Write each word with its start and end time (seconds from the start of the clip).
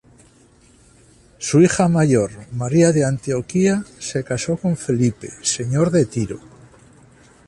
Su 1.37 1.61
hija 1.61 1.87
mayor, 1.87 2.31
María 2.53 2.91
de 2.91 3.05
Antioquía 3.05 3.83
se 3.99 4.23
casó 4.23 4.57
con 4.57 4.75
Felipe, 4.75 5.29
señor 5.43 5.91
de 5.91 6.07
Tiro. 6.07 6.39